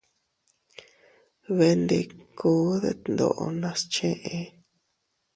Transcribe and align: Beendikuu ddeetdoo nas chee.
Beendikuu 1.57 2.63
ddeetdoo 2.81 3.47
nas 3.61 3.79
chee. 3.93 4.41